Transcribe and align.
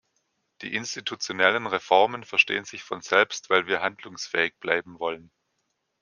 Die 0.63 0.73
institutionellen 0.73 1.67
Reformen 1.67 2.23
verstehen 2.23 2.65
sich 2.65 2.81
von 2.81 3.01
selbst, 3.01 3.51
weil 3.51 3.67
wir 3.67 3.81
handlungsfähig 3.83 4.55
bleiben 4.57 4.97
wollen. 4.97 5.29